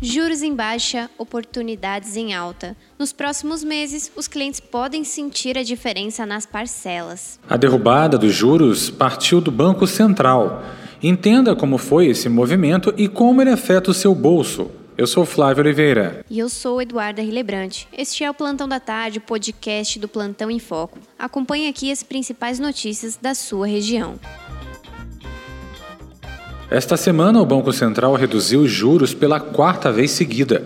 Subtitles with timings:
[0.00, 2.76] Juros em baixa, oportunidades em alta.
[2.96, 7.40] Nos próximos meses, os clientes podem sentir a diferença nas parcelas.
[7.48, 10.62] A derrubada dos juros partiu do Banco Central.
[11.02, 14.70] Entenda como foi esse movimento e como ele afeta o seu bolso.
[14.96, 16.24] Eu sou Flávio Oliveira.
[16.30, 17.88] E eu sou Eduarda Rilebrante.
[17.92, 20.98] Este é o Plantão da Tarde, o podcast do Plantão em Foco.
[21.18, 24.16] Acompanhe aqui as principais notícias da sua região.
[26.70, 30.62] Esta semana, o Banco Central reduziu os juros pela quarta vez seguida.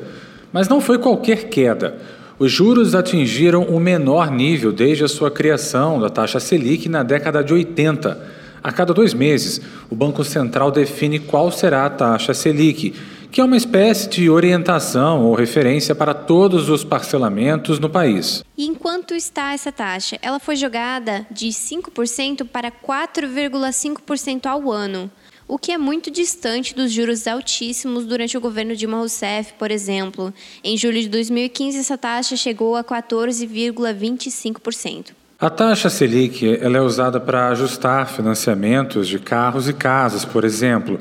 [0.52, 1.96] Mas não foi qualquer queda.
[2.40, 7.42] Os juros atingiram o menor nível desde a sua criação da taxa Selic na década
[7.44, 8.20] de 80.
[8.62, 12.94] A cada dois meses, o Banco Central define qual será a taxa Selic
[13.32, 18.44] que é uma espécie de orientação ou referência para todos os parcelamentos no país.
[18.58, 20.18] E enquanto está essa taxa?
[20.20, 25.10] Ela foi jogada de 5% para 4,5% ao ano,
[25.52, 30.32] o que é muito distante dos juros altíssimos durante o governo Dilma Rousseff, por exemplo.
[30.64, 35.08] Em julho de 2015, essa taxa chegou a 14,25%.
[35.38, 40.98] A taxa Selic ela é usada para ajustar financiamentos de carros e casas, por exemplo.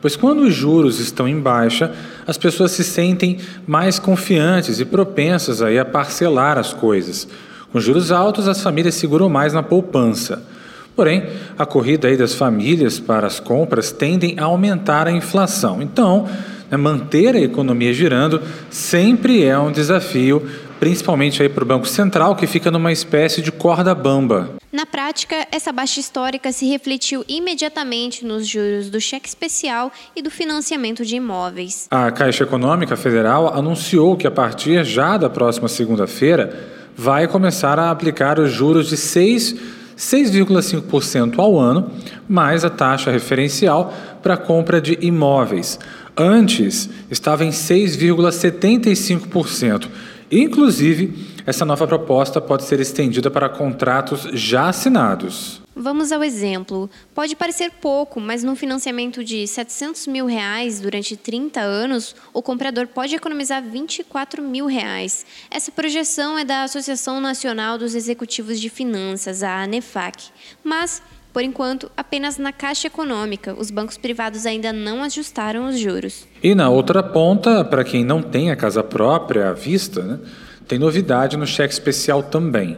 [0.00, 1.94] Pois quando os juros estão em baixa,
[2.26, 7.28] as pessoas se sentem mais confiantes e propensas aí a parcelar as coisas.
[7.70, 10.42] Com juros altos, as famílias seguram mais na poupança.
[10.94, 11.24] Porém,
[11.58, 15.80] a corrida aí das famílias para as compras tendem a aumentar a inflação.
[15.80, 16.28] Então,
[16.70, 22.36] né, manter a economia girando sempre é um desafio, principalmente aí para o Banco Central,
[22.36, 24.60] que fica numa espécie de corda bamba.
[24.72, 30.30] Na prática, essa baixa histórica se refletiu imediatamente nos juros do cheque especial e do
[30.30, 31.88] financiamento de imóveis.
[31.90, 37.90] A Caixa Econômica Federal anunciou que a partir já da próxima segunda-feira vai começar a
[37.90, 38.96] aplicar os juros de
[40.00, 41.90] 6,5% ao ano,
[42.26, 45.78] mais a taxa referencial para compra de imóveis.
[46.16, 49.88] Antes estava em 6,75%.
[50.32, 51.12] Inclusive,
[51.44, 55.59] essa nova proposta pode ser estendida para contratos já assinados.
[55.74, 56.90] Vamos ao exemplo.
[57.14, 62.88] Pode parecer pouco, mas num financiamento de 700 mil reais durante 30 anos, o comprador
[62.88, 65.24] pode economizar 24 mil reais.
[65.50, 70.30] Essa projeção é da Associação Nacional dos Executivos de Finanças, a ANEFAC.
[70.64, 71.00] Mas
[71.32, 73.54] por enquanto, apenas na Caixa Econômica.
[73.56, 76.26] Os bancos privados ainda não ajustaram os juros.
[76.42, 80.18] E na outra ponta, para quem não tem a casa própria à vista, né,
[80.66, 82.76] tem novidade no cheque especial também.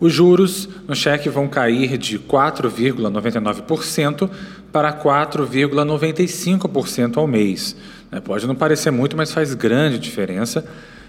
[0.00, 4.30] Os juros no cheque vão cair de 4,99%
[4.72, 7.76] para 4,95% ao mês.
[8.10, 10.64] Né, pode não parecer muito, mas faz grande diferença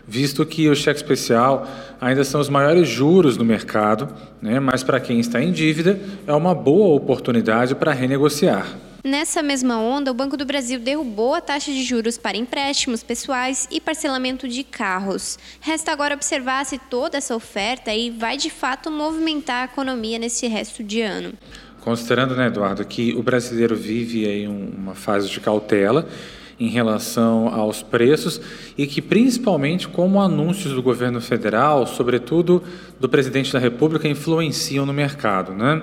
[0.08, 1.68] visto que o cheque especial
[2.00, 4.08] ainda são os maiores juros no mercado,
[4.42, 4.60] né?
[4.60, 8.68] mas para quem está em dívida é uma boa oportunidade para renegociar.
[9.06, 13.68] Nessa mesma onda, o Banco do Brasil derrubou a taxa de juros para empréstimos pessoais
[13.70, 15.38] e parcelamento de carros.
[15.62, 20.48] Resta agora observar se toda essa oferta aí vai de fato movimentar a economia nesse
[20.48, 21.34] resto de ano.
[21.82, 26.08] Considerando, né, Eduardo, que o brasileiro vive aí uma fase de cautela
[26.60, 28.42] em relação aos preços
[28.76, 32.64] e que, principalmente, como anúncios do governo federal, sobretudo
[33.00, 35.54] do presidente da República, influenciam no mercado.
[35.54, 35.80] Né?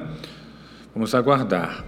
[0.93, 1.85] Vamos aguardar.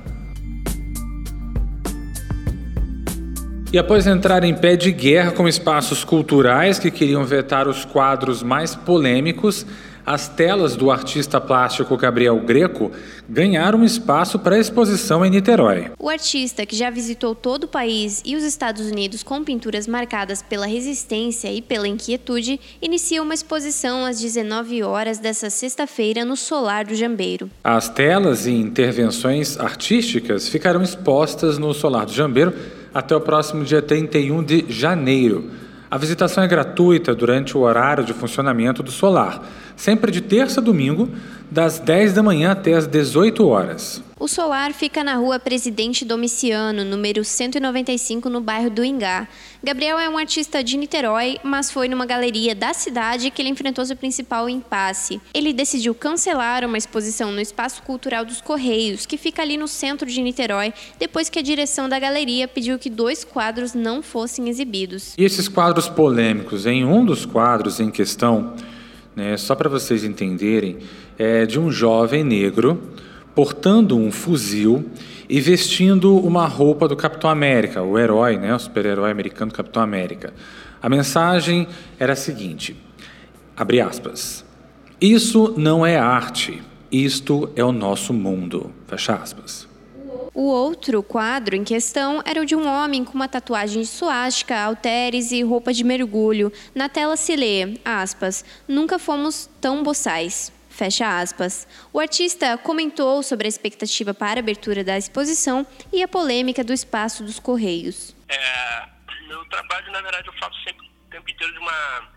[3.75, 8.41] E após entrar em pé de guerra com espaços culturais que queriam vetar os quadros
[8.41, 9.67] mais polêmicos,
[10.07, 12.93] as telas do artista plástico Gabriel Greco
[13.29, 15.91] ganharam espaço para exposição em Niterói.
[15.99, 20.41] O artista, que já visitou todo o país e os Estados Unidos com pinturas marcadas
[20.41, 26.85] pela resistência e pela inquietude, inicia uma exposição às 19 horas dessa sexta-feira no Solar
[26.85, 27.51] do Jambeiro.
[27.65, 32.55] As telas e intervenções artísticas ficarão expostas no Solar do Jambeiro
[32.94, 35.50] até o próximo dia 31 de janeiro.
[35.91, 39.43] A visitação é gratuita durante o horário de funcionamento do solar,
[39.77, 41.09] sempre de terça a domingo,
[41.50, 44.03] das 10 da manhã até as 18 horas.
[44.25, 49.29] O solar fica na rua Presidente Domiciano, número 195, no bairro do Ingá.
[49.62, 53.85] Gabriel é um artista de Niterói, mas foi numa galeria da cidade que ele enfrentou
[53.85, 55.21] seu principal impasse.
[55.35, 60.09] Ele decidiu cancelar uma exposição no Espaço Cultural dos Correios, que fica ali no centro
[60.09, 65.12] de Niterói, depois que a direção da galeria pediu que dois quadros não fossem exibidos.
[65.19, 68.55] E esses quadros polêmicos, em um dos quadros em questão,
[69.15, 70.79] né, só para vocês entenderem,
[71.19, 72.81] é de um jovem negro
[73.35, 74.89] portando um fuzil
[75.29, 80.33] e vestindo uma roupa do Capitão América, o herói, né, o super-herói americano Capitão América.
[80.81, 81.67] A mensagem
[81.99, 82.77] era a seguinte:
[83.57, 84.45] abre aspas.
[85.01, 88.71] Isso não é arte, isto é o nosso mundo.
[88.87, 89.69] Fecha aspas.
[90.33, 94.57] O outro quadro em questão era o de um homem com uma tatuagem de suástica,
[94.57, 96.53] halteres e roupa de mergulho.
[96.75, 100.53] Na tela se lê, aspas, nunca fomos tão boçais.
[100.75, 101.69] Fecha aspas.
[101.93, 106.73] O artista comentou sobre a expectativa para a abertura da exposição e a polêmica do
[106.73, 108.12] espaço dos Correios.
[108.29, 108.88] É,
[109.29, 112.09] meu trabalho, na verdade, eu faço sempre o tempo inteiro de uma,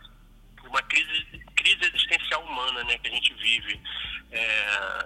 [0.63, 3.80] uma crise, crise existencial humana né, que a gente vive
[4.31, 5.06] é,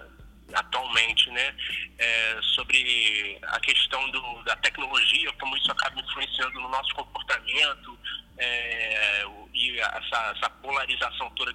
[0.54, 1.54] atualmente, né?
[1.98, 7.98] É, sobre a questão do, da tecnologia, como isso acaba influenciando no nosso comportamento,
[8.38, 11.51] é, e essa, essa, polarização toda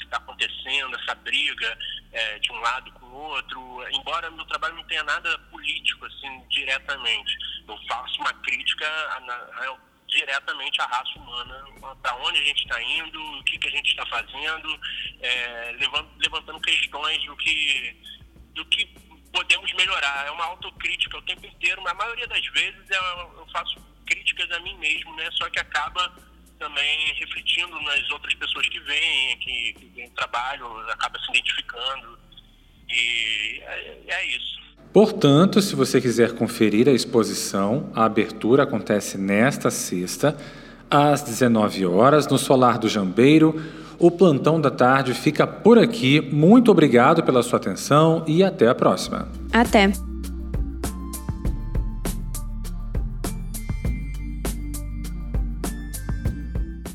[0.87, 1.77] acontecendo, essa briga
[2.11, 6.43] é, de um lado com o outro, embora meu trabalho não tenha nada político assim
[6.49, 7.37] diretamente,
[7.67, 11.65] eu faço uma crítica a, a, diretamente à raça humana,
[12.01, 14.79] para onde a gente está indo, o que, que a gente está fazendo,
[15.21, 17.95] é, levant, levantando questões do que,
[18.53, 18.85] do que
[19.33, 20.25] podemos melhorar.
[20.25, 23.03] É uma autocrítica o tempo inteiro, mas a maioria das vezes eu,
[23.37, 25.29] eu faço críticas a mim mesmo, né?
[25.33, 26.15] Só que acaba
[26.59, 32.17] também refletindo nas outras pessoas que vêm, que, que vêm trabalho, acaba se identificando.
[32.89, 34.57] E é, é isso.
[34.93, 40.35] Portanto, se você quiser conferir a exposição, a abertura acontece nesta sexta,
[40.89, 43.61] às 19 horas, no Solar do Jambeiro.
[43.99, 46.21] O plantão da tarde fica por aqui.
[46.21, 49.27] Muito obrigado pela sua atenção e até a próxima.
[49.51, 49.91] Até.